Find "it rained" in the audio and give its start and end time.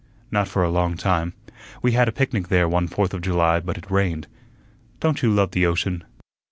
3.77-4.25